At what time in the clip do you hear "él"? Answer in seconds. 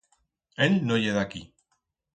0.67-0.79